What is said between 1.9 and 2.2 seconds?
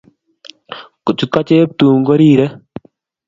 ko